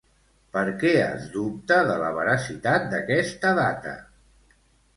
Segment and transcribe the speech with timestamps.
[0.55, 3.97] Per què es dubta de la veracitat d'aquesta data?